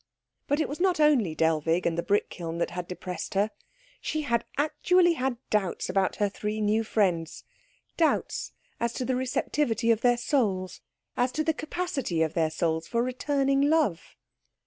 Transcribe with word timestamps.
But 0.47 0.59
it 0.59 0.67
was 0.67 0.79
not 0.79 0.99
only 0.99 1.35
Dellwig 1.35 1.85
and 1.85 1.95
the 1.95 2.01
brick 2.01 2.27
kiln 2.31 2.57
that 2.57 2.71
had 2.71 2.87
depressed 2.87 3.35
her; 3.35 3.51
she 4.01 4.23
had 4.23 4.45
actually 4.57 5.13
had 5.13 5.37
doubts 5.51 5.89
about 5.91 6.15
her 6.15 6.27
three 6.27 6.59
new 6.59 6.83
friends, 6.83 7.43
doubts 7.97 8.51
as 8.79 8.93
to 8.93 9.05
the 9.05 9.15
receptivity 9.15 9.91
of 9.91 10.01
their 10.01 10.17
souls, 10.17 10.81
as 11.15 11.31
to 11.33 11.43
the 11.43 11.53
capacity 11.53 12.23
of 12.23 12.33
their 12.33 12.49
souls 12.49 12.87
for 12.87 13.03
returning 13.03 13.61
love. 13.69 14.15